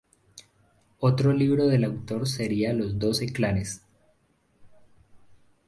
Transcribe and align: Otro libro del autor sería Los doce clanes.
Otro 0.97 1.31
libro 1.31 1.67
del 1.67 1.83
autor 1.83 2.27
sería 2.27 2.73
Los 2.73 2.97
doce 2.97 3.31
clanes. 3.31 3.83